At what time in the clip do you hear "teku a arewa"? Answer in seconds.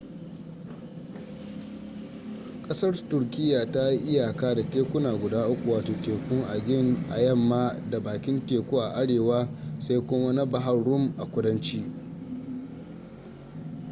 8.47-9.47